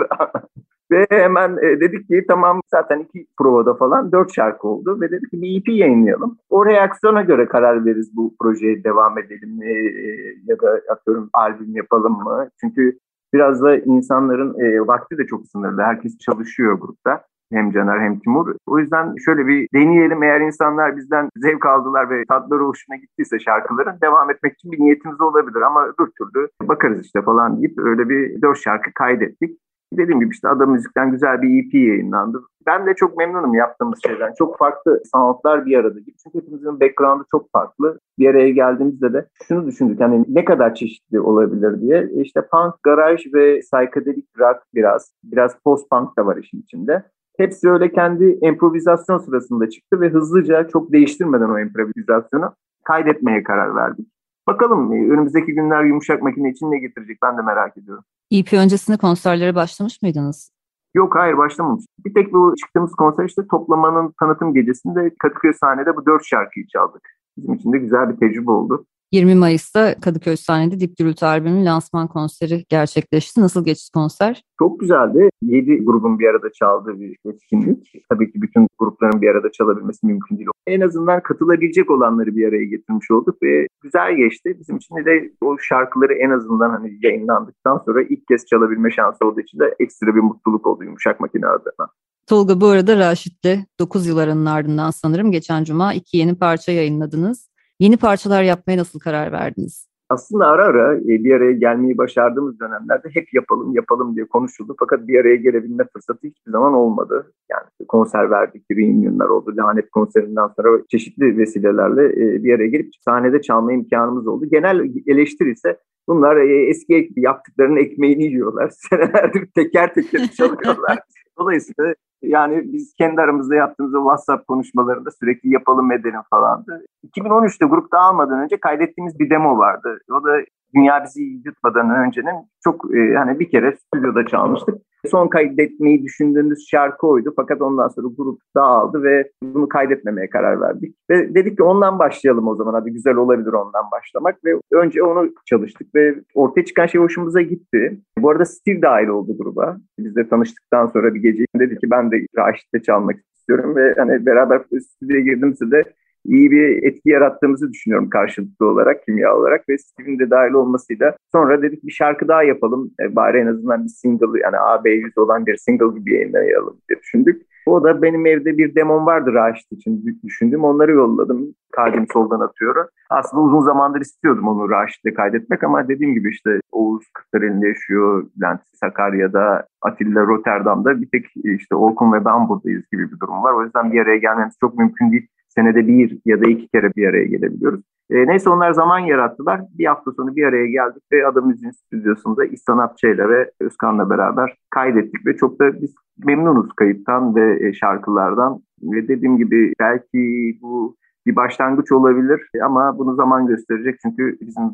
[0.90, 5.30] ve hemen e, dedik ki tamam zaten iki provada falan dört şarkı oldu ve dedik
[5.30, 6.38] ki bir EP yayınlayalım.
[6.50, 11.76] O reaksiyona göre karar veririz bu projeye devam edelim mi e, ya da atıyorum albüm
[11.76, 12.48] yapalım mı?
[12.60, 12.98] Çünkü
[13.34, 15.82] biraz da insanların e, vakti de çok sınırlı.
[15.82, 18.54] Herkes çalışıyor grupta hem Caner hem Timur.
[18.66, 24.00] O yüzden şöyle bir deneyelim eğer insanlar bizden zevk aldılar ve tatları hoşuna gittiyse şarkıların
[24.02, 28.42] devam etmek için bir niyetimiz olabilir ama dur türlü bakarız işte falan deyip öyle bir
[28.42, 29.58] dört şarkı kaydettik.
[29.92, 32.42] Dediğim gibi işte Ada Müzik'ten güzel bir EP yayınlandı.
[32.66, 34.32] Ben de çok memnunum yaptığımız şeyden.
[34.38, 36.16] Çok farklı soundlar bir arada gibi.
[36.22, 37.98] Çünkü hepimizin background'ı çok farklı.
[38.18, 40.00] Bir araya geldiğimizde de şunu düşündük.
[40.00, 42.08] Hani ne kadar çeşitli olabilir diye.
[42.22, 45.14] İşte punk, garaj ve psychedelic rock biraz.
[45.24, 47.04] Biraz post-punk da var işin içinde.
[47.38, 54.06] Hepsi öyle kendi improvizasyon sırasında çıktı ve hızlıca çok değiştirmeden o improvizasyonu kaydetmeye karar verdik.
[54.46, 58.04] Bakalım e, önümüzdeki günler yumuşak makine için ne getirecek ben de merak ediyorum.
[58.30, 60.52] EP öncesinde konserlere başlamış mıydınız?
[60.94, 61.84] Yok hayır başlamamış.
[62.04, 67.02] Bir tek bu çıktığımız konser işte toplamanın tanıtım gecesinde Kadıköy sahnede bu dört şarkıyı çaldık.
[67.36, 68.84] Bizim için de güzel bir tecrübe oldu.
[69.12, 73.40] 20 Mayıs'ta Kadıköy sahnede Dip Gürültü albümünün lansman konseri gerçekleşti.
[73.40, 74.42] Nasıl geçti konser?
[74.58, 75.30] Çok güzeldi.
[75.42, 77.92] 7 grubun bir arada çaldığı bir etkinlik.
[78.10, 80.48] Tabii ki bütün grupların bir arada çalabilmesi mümkün değil.
[80.66, 84.56] En azından katılabilecek olanları bir araya getirmiş olduk ve güzel geçti.
[84.60, 89.40] Bizim için de o şarkıları en azından hani yayınlandıktan sonra ilk kez çalabilme şansı olduğu
[89.40, 91.88] için de ekstra bir mutluluk oldu yumuşak makine adına.
[92.26, 97.47] Tolga bu arada Raşit'le 9 yıl aranın ardından sanırım geçen cuma iki yeni parça yayınladınız.
[97.78, 99.88] Yeni parçalar yapmaya nasıl karar verdiniz?
[100.10, 104.76] Aslında ara ara e, bir araya gelmeyi başardığımız dönemlerde hep yapalım yapalım diye konuşuldu.
[104.78, 107.32] Fakat bir araya gelebilme fırsatı hiçbir zaman olmadı.
[107.50, 109.54] Yani konser verdik, reunionlar oldu.
[109.56, 114.46] Lanet konserinden sonra çeşitli vesilelerle e, bir araya gelip sahnede çalma imkanımız oldu.
[114.50, 118.68] Genel eleştiri ise bunlar e, eski yaptıklarının ekmeğini yiyorlar.
[118.90, 120.98] Senelerdir teker teker çalıyorlar.
[121.38, 126.84] Dolayısıyla yani biz kendi aramızda yaptığımız WhatsApp konuşmalarında sürekli yapalım edelim falandı.
[127.16, 129.98] 2013'te grup dağılmadan önce kaydettiğimiz bir demo vardı.
[130.12, 130.40] O da
[130.74, 134.74] Dünya Bizi Yutmadan öncenin çok e, hani bir kere stüdyoda çalmıştık.
[135.06, 140.96] Son kaydetmeyi düşündüğümüz şarkı oydu fakat ondan sonra grup dağıldı ve bunu kaydetmemeye karar verdik.
[141.10, 145.30] Ve dedik ki ondan başlayalım o zaman hadi güzel olabilir ondan başlamak ve önce onu
[145.46, 148.00] çalıştık ve ortaya çıkan şey hoşumuza gitti.
[148.18, 149.76] Bu arada Steve dahil oldu gruba.
[149.98, 154.26] Biz de tanıştıktan sonra bir gece dedi ki ben de Raşit'te çalmak istiyorum ve hani
[154.26, 155.82] beraber stüdyoya girdiğimizde de
[156.24, 161.16] iyi bir etki yarattığımızı düşünüyorum karşılıklı olarak, kimya olarak ve Steve'in de dahil olmasıyla.
[161.32, 162.90] Sonra dedik bir şarkı daha yapalım.
[163.00, 167.00] E, bari en azından bir single yani AB yüz olan bir single gibi yayınlayalım diye
[167.00, 167.42] düşündük.
[167.68, 170.64] O da benim evde bir demon vardı Raşit için düşündüm.
[170.64, 171.54] Onları yolladım.
[171.72, 172.86] Kalbim soldan atıyorum.
[173.10, 178.26] Aslında uzun zamandır istiyordum onu Raşit'le kaydetmek ama dediğim gibi işte Oğuz Kırklareli'nde yaşıyor.
[178.36, 183.52] Bülent Sakarya'da, Atilla Rotterdam'da bir tek işte Orkun ve ben buradayız gibi bir durum var.
[183.52, 185.26] O yüzden bir araya gelmemiz çok mümkün değil
[185.58, 187.80] senede bir ya da iki kere bir araya gelebiliyoruz.
[188.10, 189.60] E, neyse onlar zaman yarattılar.
[189.78, 194.56] Bir hafta sonra bir araya geldik ve Adam Müziğin stüdyosunda İhsan Apçay'la ve Özkan'la beraber
[194.70, 195.94] kaydettik ve çok da biz
[196.24, 198.60] memnunuz kayıttan ve e, şarkılardan.
[198.82, 200.18] Ve dediğim gibi belki
[200.62, 204.64] bu bir başlangıç olabilir ama bunu zaman gösterecek çünkü bizim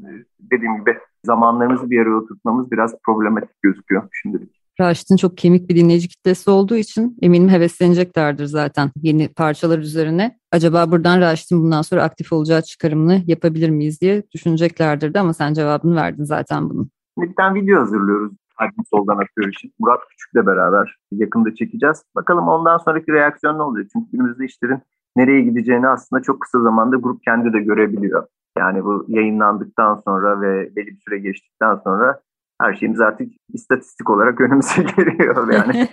[0.53, 4.64] dediğim gibi zamanlarımızı bir araya oturtmamız biraz problematik gözüküyor şimdilik.
[4.81, 10.39] Raşit'in çok kemik bir dinleyici kitlesi olduğu için eminim hevesleneceklerdir zaten yeni parçalar üzerine.
[10.53, 15.55] Acaba buradan Raşit'in bundan sonra aktif olacağı çıkarımını yapabilir miyiz diye düşüneceklerdir de ama sen
[15.55, 16.91] cevabını verdin zaten bunun.
[17.19, 19.73] Bir tane video hazırlıyoruz albüm soldan atıyor için.
[19.79, 22.03] Murat Küçük'le beraber yakında çekeceğiz.
[22.17, 23.87] Bakalım ondan sonraki reaksiyon ne oluyor?
[23.93, 24.79] Çünkü günümüzde işlerin
[25.17, 28.27] nereye gideceğini aslında çok kısa zamanda grup kendi de görebiliyor.
[28.59, 32.21] Yani bu yayınlandıktan sonra ve belli bir süre geçtikten sonra
[32.65, 35.53] her şeyimiz artık istatistik olarak önümüze geliyor.
[35.53, 35.89] Yani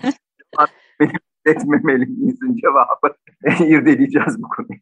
[1.45, 3.15] etmemeli miyizin cevabı.
[3.63, 4.79] İrdeleyeceğiz bu konuyu.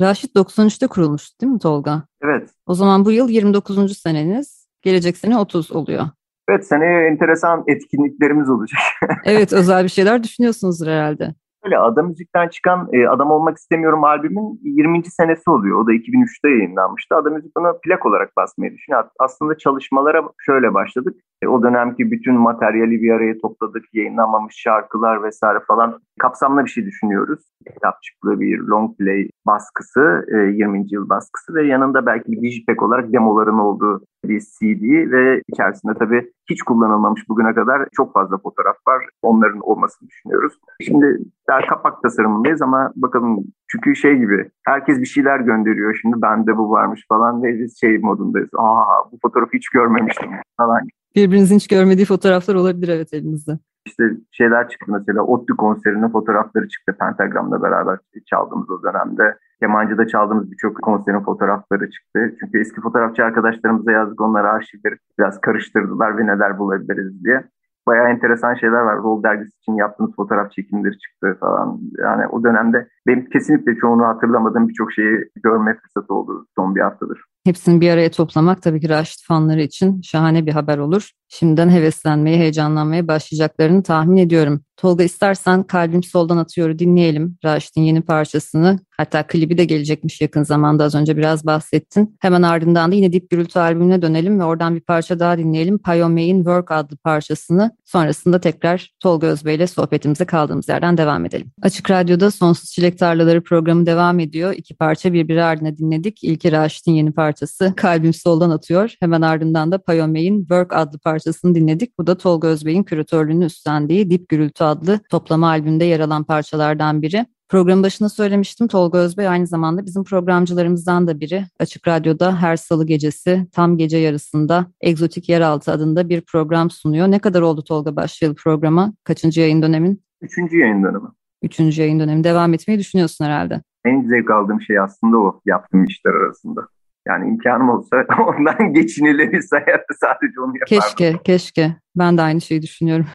[0.00, 2.02] Raşit 93'te kurulmuş değil mi Tolga?
[2.22, 2.50] Evet.
[2.66, 3.98] O zaman bu yıl 29.
[3.98, 4.66] seneniz.
[4.82, 6.06] Gelecek sene 30 oluyor.
[6.48, 8.80] Evet seneye enteresan etkinliklerimiz olacak.
[9.24, 11.34] evet özel bir şeyler düşünüyorsunuzdur herhalde.
[11.66, 15.04] Öyle Adam Müzik'ten çıkan e, Adam Olmak İstemiyorum albümün 20.
[15.04, 15.78] senesi oluyor.
[15.78, 17.16] O da 2003'te yayınlanmıştı.
[17.16, 19.04] Adam Müzik bunu plak olarak basmayı düşünüyor.
[19.18, 21.16] Aslında çalışmalara şöyle başladık.
[21.42, 23.84] E, o dönemki bütün materyali bir araya topladık.
[23.92, 27.40] Yayınlanmamış şarkılar vesaire falan kapsamlı bir şey düşünüyoruz.
[27.74, 30.84] Kitapçıklı bir long play baskısı, e, 20.
[30.90, 36.32] yıl baskısı ve yanında belki bir dijipack olarak demoların olduğu bir CD ve içerisinde tabii
[36.50, 39.04] hiç kullanılmamış bugüne kadar çok fazla fotoğraf var.
[39.22, 40.52] Onların olmasını düşünüyoruz.
[40.80, 45.98] Şimdi daha kapak tasarımındayız ama bakalım çünkü şey gibi herkes bir şeyler gönderiyor.
[46.02, 48.48] Şimdi bende bu varmış falan ve biz şey modundayız.
[48.56, 50.80] Aa bu fotoğrafı hiç görmemiştim falan.
[51.16, 53.58] Birbirinizin hiç görmediği fotoğraflar olabilir evet elinizde.
[53.86, 59.38] İşte şeyler çıktı mesela ODTÜ konserinin fotoğrafları çıktı Pentagram'la beraber çaldığımız o dönemde.
[59.60, 62.36] Kemancı'da çaldığımız birçok konserin fotoğrafları çıktı.
[62.40, 67.44] Çünkü eski fotoğrafçı arkadaşlarımıza yazdık onlara arşivleri biraz karıştırdılar ve neler bulabiliriz diye
[67.86, 68.96] bayağı enteresan şeyler var.
[68.96, 71.80] Rol dergisi için yaptığımız fotoğraf çekimleri çıktı falan.
[71.98, 77.20] Yani o dönemde benim kesinlikle çoğunu hatırlamadığım birçok şeyi görme fırsatı oldu son bir haftadır.
[77.44, 81.10] Hepsini bir araya toplamak tabii ki Raşit fanları için şahane bir haber olur.
[81.28, 84.62] Şimdiden heveslenmeye, heyecanlanmaya başlayacaklarını tahmin ediyorum.
[84.76, 87.38] Tolga istersen Kalbim Soldan Atıyor'u dinleyelim.
[87.44, 88.78] Raşit'in yeni parçasını.
[88.96, 92.16] Hatta klibi de gelecekmiş yakın zamanda az önce biraz bahsettin.
[92.20, 95.78] Hemen ardından da yine Dip Gürültü albümüne dönelim ve oradan bir parça daha dinleyelim.
[95.78, 97.76] Payome'in Work adlı parçasını.
[97.84, 101.50] Sonrasında tekrar Tolga Özbey ile sohbetimize kaldığımız yerden devam edelim.
[101.62, 104.54] Açık Radyo'da Sonsuz Çilek Tarlaları programı devam ediyor.
[104.56, 106.24] İki parça birbiri ardına dinledik.
[106.24, 108.94] İlki Raşit'in yeni parçası Kalbim Soldan Atıyor.
[109.00, 111.98] Hemen ardından da Payome'in Work adlı parçasını dinledik.
[111.98, 117.26] Bu da Tolga Özbey'in küratörlüğünü üstlendiği Dip Gürültü adlı toplama albümünde yer alan parçalardan biri.
[117.48, 121.44] Programın başında söylemiştim Tolga Özbey aynı zamanda bizim programcılarımızdan da biri.
[121.60, 127.08] Açık Radyo'da her salı gecesi tam gece yarısında Egzotik Yeraltı adında bir program sunuyor.
[127.08, 128.92] Ne kadar oldu Tolga başlayalı programa?
[129.04, 130.02] Kaçıncı yayın dönemin?
[130.20, 131.08] Üçüncü yayın dönemi.
[131.42, 132.24] Üçüncü yayın dönemi.
[132.24, 133.62] Devam etmeyi düşünüyorsun herhalde.
[133.84, 136.68] En zevk aldığım şey aslında o yaptığım işler arasında.
[137.06, 140.96] Yani imkanım olsa ondan geçinilebilse hayatta sadece onu yapardım.
[140.96, 141.76] Keşke, keşke.
[141.96, 143.06] Ben de aynı şeyi düşünüyorum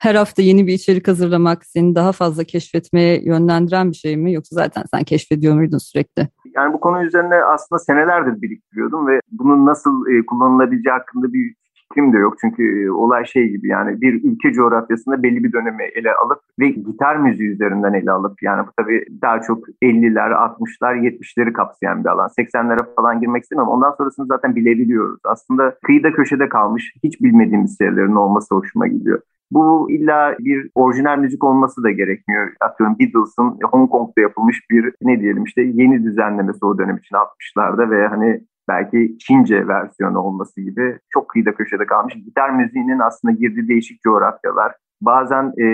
[0.00, 4.32] her hafta yeni bir içerik hazırlamak seni daha fazla keşfetmeye yönlendiren bir şey mi?
[4.32, 6.28] Yoksa zaten sen keşfediyor muydun sürekli?
[6.56, 11.54] Yani bu konu üzerine aslında senelerdir biriktiriyordum ve bunun nasıl e, kullanılabileceği hakkında bir
[11.90, 12.36] fikrim de yok.
[12.40, 16.68] Çünkü e, olay şey gibi yani bir ülke coğrafyasında belli bir dönemi ele alıp ve
[16.68, 22.08] gitar müziği üzerinden ele alıp yani bu tabii daha çok 50'ler, 60'lar, 70'leri kapsayan bir
[22.08, 22.28] alan.
[22.28, 23.72] 80'lere falan girmek istemiyorum.
[23.72, 25.20] Ondan sonrasını zaten bilebiliyoruz.
[25.24, 29.20] Aslında kıyıda köşede kalmış hiç bilmediğimiz şeylerin olması hoşuma gidiyor.
[29.52, 32.52] Bu illa bir orijinal müzik olması da gerekmiyor.
[32.60, 37.90] Atıyorum Beatles'ın Hong Kong'da yapılmış bir ne diyelim işte yeni düzenlemesi o dönem için 60'larda
[37.90, 42.14] ve hani belki Çince versiyonu olması gibi çok kıyıda köşede kalmış.
[42.14, 44.72] Gitar müziğinin aslında girdiği değişik coğrafyalar.
[45.00, 45.44] Bazen...
[45.44, 45.66] E,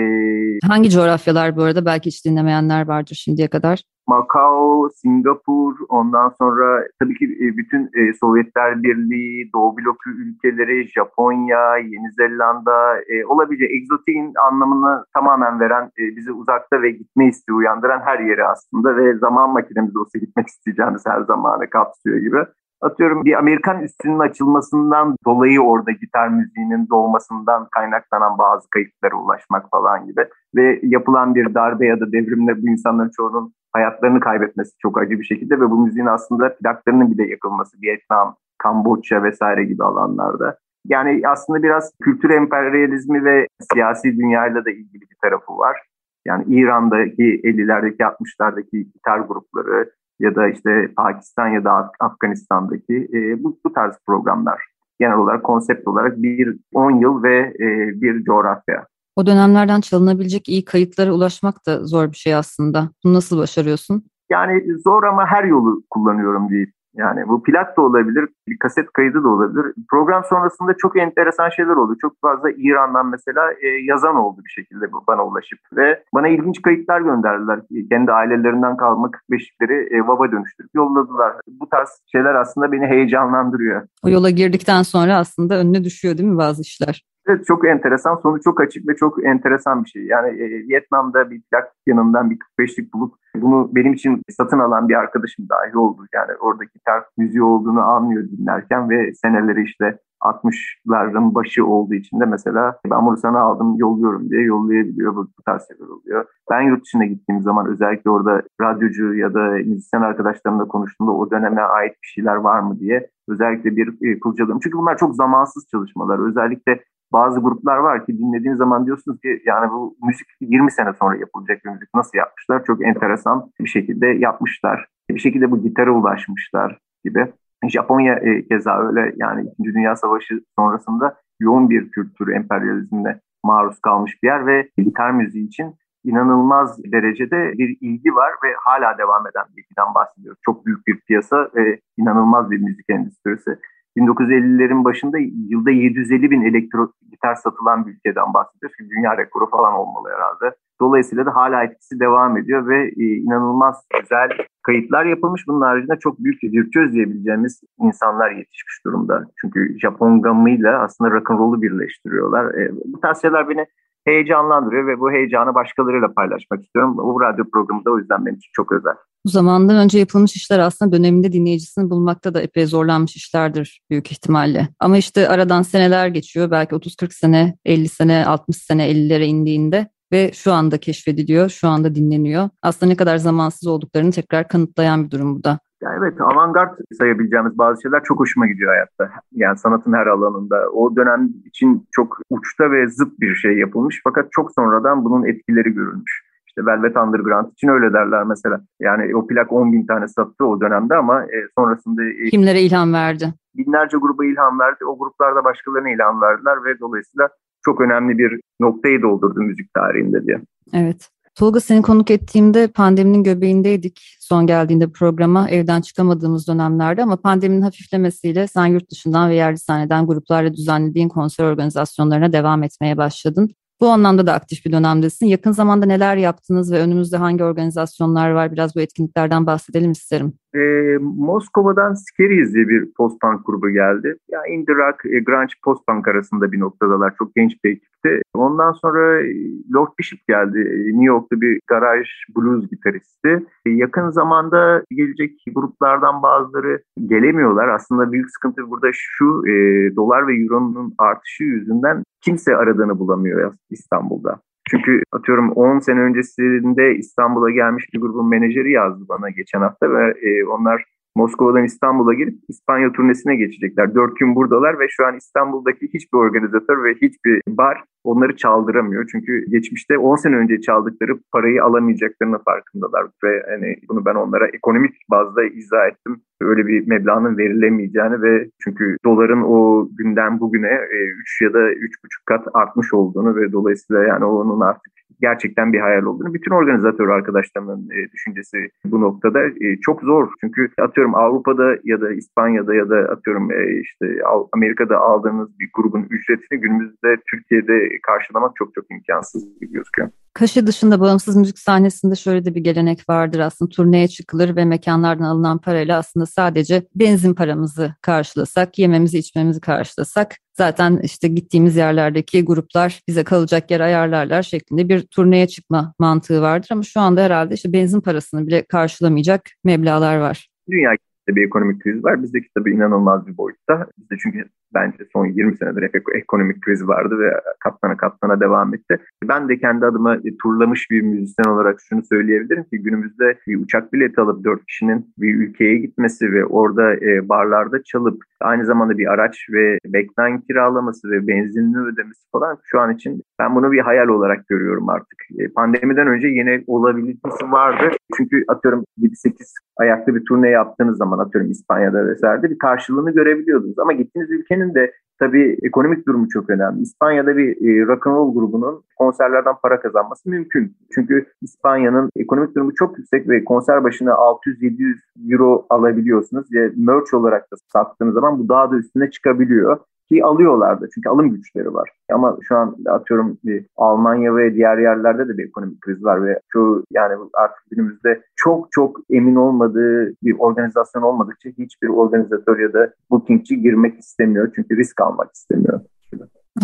[0.67, 1.85] Hangi coğrafyalar bu arada?
[1.85, 3.83] Belki hiç dinlemeyenler vardır şimdiye kadar.
[4.07, 11.77] Macao, Singapur, ondan sonra tabii ki e, bütün e, Sovyetler Birliği, Doğu bloku ülkeleri, Japonya,
[11.77, 18.01] Yeni Zelanda e, olabilecek egzotiğin anlamını tamamen veren, e, bizi uzakta ve gitme isteği uyandıran
[18.05, 22.37] her yeri aslında ve zaman makinemiz olsa gitmek isteyeceğimiz her zamanı kapsıyor gibi.
[22.81, 30.05] Atıyorum bir Amerikan üstünün açılmasından dolayı orada gitar müziğinin doğmasından kaynaklanan bazı kayıtlara ulaşmak falan
[30.05, 30.27] gibi.
[30.55, 35.23] Ve yapılan bir darbe ya da devrimle bu insanların çoğunun hayatlarını kaybetmesi çok acı bir
[35.23, 40.57] şekilde ve bu müziğin aslında plaklarının bile yakılması Vietnam, Kamboçya vesaire gibi alanlarda.
[40.85, 45.77] Yani aslında biraz kültür emperyalizmi ve siyasi dünyayla da ilgili bir tarafı var.
[46.25, 53.59] Yani İran'daki 50'lerdeki 60'lardaki gitar grupları ya da işte Pakistan ya da Afganistan'daki e, bu,
[53.65, 54.61] bu tarz programlar
[54.99, 57.67] genel olarak konsept olarak bir 10 yıl ve e,
[58.01, 58.85] bir coğrafya.
[59.15, 62.89] O dönemlerden çalınabilecek iyi kayıtlara ulaşmak da zor bir şey aslında.
[63.03, 64.03] Bunu nasıl başarıyorsun?
[64.29, 66.65] Yani zor ama her yolu kullanıyorum diye
[66.97, 69.73] yani bu plak da olabilir, bir kaset kaydı da olabilir.
[69.89, 71.95] Program sonrasında çok enteresan şeyler oldu.
[72.01, 77.01] Çok fazla İran'dan mesela e, yazan oldu bir şekilde bana ulaşıp ve bana ilginç kayıtlar
[77.01, 77.59] gönderdiler.
[77.89, 81.33] Kendi ailelerinden kalma 45'likleri e, baba dönüştürüp yolladılar.
[81.47, 83.87] Bu tarz şeyler aslında beni heyecanlandırıyor.
[84.03, 87.03] O yola girdikten sonra aslında önüne düşüyor değil mi bazı işler?
[87.27, 88.15] Evet çok enteresan.
[88.15, 90.05] Sonu çok açık ve çok enteresan bir şey.
[90.05, 94.95] Yani e, Vietnam'da bir plak yanından bir 45'lik bulup bunu benim için satın alan bir
[94.95, 96.05] arkadaşım dahi oldu.
[96.13, 102.25] Yani orada gitar müziği olduğunu anlıyor dinlerken ve seneleri işte 60'ların başı olduğu için de
[102.25, 105.15] mesela ben bunu sana aldım yolluyorum diye yollayabiliyor.
[105.15, 106.25] Bu, bu tarz şeyler oluyor.
[106.51, 111.61] Ben yurt dışına gittiğim zaman özellikle orada radyocu ya da müzisyen arkadaşlarımla konuştuğumda o döneme
[111.61, 114.59] ait bir şeyler var mı diye özellikle bir e, kurcaladım.
[114.63, 116.29] Çünkü bunlar çok zamansız çalışmalar.
[116.29, 121.15] Özellikle bazı gruplar var ki dinlediğiniz zaman diyorsunuz ki yani bu müzik 20 sene sonra
[121.15, 122.63] yapılacak bir müzik nasıl yapmışlar?
[122.65, 124.87] Çok enteresan bir şekilde yapmışlar.
[125.09, 127.33] Bir şekilde bu gitara ulaşmışlar gibi.
[127.69, 134.23] Japonya e, keza öyle yani İkinci Dünya Savaşı sonrasında yoğun bir kültür emperyalizmine maruz kalmış
[134.23, 139.45] bir yer ve gitar müziği için inanılmaz derecede bir ilgi var ve hala devam eden
[139.55, 140.39] bir ilgiden bahsediyoruz.
[140.45, 143.59] Çok büyük bir piyasa ve inanılmaz bir müzik endüstrisi.
[143.97, 145.17] 1950'lerin başında
[145.49, 148.77] yılda 750 bin elektro gitar satılan bir ülkeden bahsediyoruz.
[148.79, 150.55] Dünya rekoru falan olmalı herhalde.
[150.81, 154.29] Dolayısıyla da hala etkisi devam ediyor ve e, inanılmaz güzel
[154.63, 155.47] kayıtlar yapılmış.
[155.47, 159.23] Bunun haricinde çok büyük virtüöz diyebileceğimiz insanlar yetişmiş durumda.
[159.41, 162.53] Çünkü Japon gamıyla aslında rock'n'roll'u birleştiriyorlar.
[162.53, 163.65] E, bu tarz beni
[164.05, 166.97] heyecanlandırıyor ve bu heyecanı başkalarıyla paylaşmak istiyorum.
[166.97, 168.95] Bu radyo programı da o yüzden benim için çok özel.
[169.27, 174.67] Bu zamandan önce yapılmış işler aslında döneminde dinleyicisini bulmakta da epey zorlanmış işlerdir büyük ihtimalle.
[174.79, 176.51] Ama işte aradan seneler geçiyor.
[176.51, 181.95] Belki 30-40 sene, 50 sene, 60 sene 50'lere indiğinde ve şu anda keşfediliyor, şu anda
[181.95, 182.49] dinleniyor.
[182.61, 185.59] Aslında ne kadar zamansız olduklarını tekrar kanıtlayan bir durum bu da.
[185.81, 189.19] Ya evet avantgard sayabileceğimiz bazı şeyler çok hoşuma gidiyor hayatta.
[189.31, 190.69] Yani sanatın her alanında.
[190.73, 195.69] O dönem için çok uçta ve zıt bir şey yapılmış fakat çok sonradan bunun etkileri
[195.69, 196.26] görülmüş.
[196.57, 198.61] İşte Velvet Underground için öyle derler mesela.
[198.79, 202.03] Yani o plak 10 bin tane sattı o dönemde ama e, sonrasında...
[202.03, 203.33] E, Kimlere ilham verdi?
[203.57, 204.85] Binlerce gruba ilham verdi.
[204.85, 207.29] O gruplar da başkalarına ilham verdiler ve dolayısıyla
[207.65, 210.41] çok önemli bir noktayı doldurdu müzik tarihinde diye.
[210.73, 211.09] Evet.
[211.35, 218.47] Tolga seni konuk ettiğimde pandeminin göbeğindeydik son geldiğinde programa evden çıkamadığımız dönemlerde ama pandeminin hafiflemesiyle
[218.47, 223.49] sen yurt dışından ve yerli sahneden gruplarla düzenlediğin konser organizasyonlarına devam etmeye başladın.
[223.81, 225.25] Bu anlamda da aktif bir dönemdesin.
[225.25, 228.51] Yakın zamanda neler yaptınız ve önümüzde hangi organizasyonlar var?
[228.51, 230.33] Biraz bu etkinliklerden bahsedelim isterim.
[230.55, 230.59] E,
[231.01, 234.07] Moskova'dan Scaries diye bir post-punk grubu geldi.
[234.07, 237.13] Ya yani indie rock, e, grunge post-punk arasında bir noktadalar.
[237.17, 238.21] Çok genç bir ekipti.
[238.33, 239.33] Ondan sonra e,
[239.75, 240.59] Lord Bishop geldi.
[240.59, 243.45] E, New York'ta bir garaj blues gitaristi.
[243.65, 247.67] E, yakın zamanda gelecek gruplardan bazıları gelemiyorlar.
[247.67, 249.51] Aslında büyük sıkıntı burada şu e,
[249.95, 254.39] dolar ve euronun artışı yüzünden kimse aradığını bulamıyor İstanbul'da.
[254.69, 260.13] Çünkü atıyorum 10 sene öncesinde İstanbul'a gelmiş bir grubun menajeri yazdı bana geçen hafta ve
[260.21, 260.83] e, onlar
[261.17, 263.95] Moskova'dan İstanbul'a gelip İspanya turnesine geçecekler.
[263.95, 269.07] Dört gün buradalar ve şu an İstanbul'daki hiçbir organizatör ve hiçbir bar onları çaldıramıyor.
[269.11, 273.05] Çünkü geçmişte 10 sene önce çaldıkları parayı alamayacaklarını farkındalar.
[273.23, 276.21] Ve hani bunu ben onlara ekonomik bazda izah ettim.
[276.41, 280.79] Öyle bir meblağın verilemeyeceğini ve çünkü doların o günden bugüne
[281.19, 281.89] 3 e, ya da 3,5
[282.25, 287.89] kat artmış olduğunu ve dolayısıyla yani onun artık gerçekten bir hayal olduğunu bütün organizatör arkadaşlarımın
[287.89, 290.27] e, düşüncesi bu noktada e, çok zor.
[290.41, 294.05] Çünkü atıyorum Avrupa'da ya da İspanya'da ya da atıyorum e, işte
[294.53, 300.09] Amerika'da aldığınız bir grubun ücretini günümüzde Türkiye'de karşılamak çok çok imkansız gibi gözüküyor.
[300.37, 305.23] Kaşı dışında bağımsız müzik sahnesinde şöyle de bir gelenek vardır aslında turneye çıkılır ve mekanlardan
[305.23, 313.01] alınan parayla aslında sadece benzin paramızı karşılasak, yememizi içmemizi karşılasak zaten işte gittiğimiz yerlerdeki gruplar
[313.07, 317.73] bize kalacak yer ayarlarlar şeklinde bir turneye çıkma mantığı vardır ama şu anda herhalde işte
[317.73, 320.49] benzin parasını bile karşılamayacak meblalar var.
[320.69, 320.91] Dünya
[321.27, 322.23] bir ekonomik kriz var.
[322.23, 323.87] Bizdeki tabii inanılmaz bir boyutta.
[323.97, 328.97] Bizde çünkü bence son 20 senedir hep ekonomik kriz vardı ve katlana katlana devam etti.
[329.23, 333.93] Ben de kendi adıma e, turlamış bir müzisyen olarak şunu söyleyebilirim ki günümüzde bir uçak
[333.93, 339.07] bileti alıp 4 kişinin bir ülkeye gitmesi ve orada e, barlarda çalıp aynı zamanda bir
[339.13, 344.07] araç ve beklen kiralaması ve benzinli ödemesi falan şu an için ben bunu bir hayal
[344.07, 345.19] olarak görüyorum artık.
[345.37, 347.91] E, pandemiden önce yine olabilitesi vardı.
[348.17, 349.33] Çünkü atıyorum 7-8
[349.77, 353.79] ayaklı bir turne yaptığınız zaman atıyorum İspanya'da vesaire bir karşılığını görebiliyordunuz.
[353.79, 356.81] Ama gittiğiniz ülkenin de tabii ekonomik durumu çok önemli.
[356.81, 360.77] İspanya'da bir e, rock'n'roll grubunun konserlerden para kazanması mümkün.
[360.95, 367.51] Çünkü İspanya'nın ekonomik durumu çok yüksek ve konser başına 600-700 euro alabiliyorsunuz ve merch olarak
[367.51, 370.87] da sattığınız zaman bu daha da üstüne çıkabiliyor ki alıyorlardı.
[370.93, 371.89] Çünkü alım güçleri var.
[372.11, 376.39] Ama şu an atıyorum bir Almanya ve diğer yerlerde de bir ekonomik kriz var ve
[376.49, 382.93] çoğu yani artık günümüzde çok çok emin olmadığı bir organizasyon olmadıkça hiçbir organizatör ya da
[383.09, 384.51] bookingçi girmek istemiyor.
[384.55, 385.81] Çünkü risk almak istemiyor.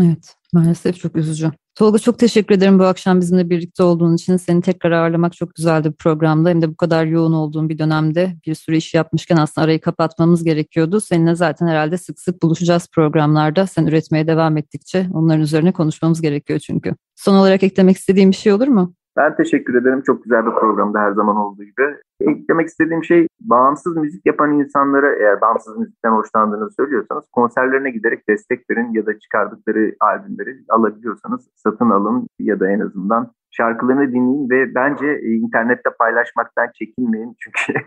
[0.02, 1.52] Evet maalesef çok üzücü.
[1.76, 4.38] Tolga çok teşekkür ederim bu akşam bizimle birlikte olduğun için.
[4.38, 6.50] Seni tekrar ağırlamak çok güzeldi bu programda.
[6.50, 10.44] Hem de bu kadar yoğun olduğun bir dönemde bir sürü iş yapmışken aslında arayı kapatmamız
[10.44, 11.02] gerekiyordu.
[11.02, 13.68] Seninle zaten herhalde sık sık buluşacağız programlarda.
[13.68, 16.96] Sen üretmeye devam ettikçe onların üzerine konuşmamız gerekiyor çünkü.
[17.16, 18.94] Son olarak eklemek istediğim bir şey olur mu?
[19.18, 20.02] Ben teşekkür ederim.
[20.02, 21.98] Çok güzel bir programda her zaman olduğu gibi.
[22.20, 28.70] Eklemek istediğim şey bağımsız müzik yapan insanlara eğer bağımsız müzikten hoşlandığını söylüyorsanız konserlerine giderek destek
[28.70, 34.76] verin ya da çıkardıkları albümleri alabiliyorsanız satın alın ya da en azından şarkılarını dinleyin ve
[34.76, 37.80] bence e, internette paylaşmaktan çekinmeyin çünkü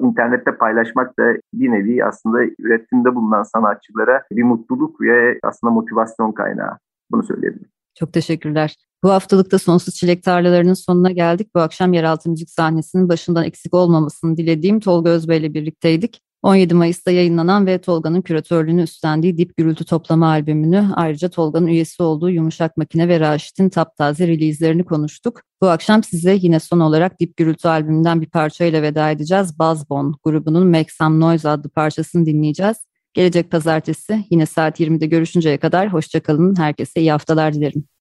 [0.00, 6.78] internette paylaşmak da bir nevi aslında üretimde bulunan sanatçılara bir mutluluk ve aslında motivasyon kaynağı.
[7.10, 7.70] Bunu söyleyebilirim.
[7.94, 8.76] Çok teşekkürler.
[9.04, 11.54] Bu haftalıkta Sonsuz Çilek Tarlalarının sonuna geldik.
[11.54, 16.20] Bu akşam yeraltı müzik sahnesinin başından eksik olmamasını dilediğim Tolga Özbey ile birlikteydik.
[16.42, 22.30] 17 Mayıs'ta yayınlanan ve Tolga'nın küratörlüğünü üstlendiği Dip Gürültü Toplama albümünü ayrıca Tolga'nın üyesi olduğu
[22.30, 25.40] Yumuşak Makine ve Raşit'in taptaze release'lerini konuştuk.
[25.62, 29.58] Bu akşam size yine son olarak Dip Gürültü albümünden bir parçayla veda edeceğiz.
[29.58, 32.76] Buzzbone grubunun Make Some Noise adlı parçasını dinleyeceğiz.
[33.14, 36.56] Gelecek pazartesi yine saat 20'de görüşünceye kadar hoşçakalın.
[36.56, 37.84] Herkese iyi haftalar dilerim.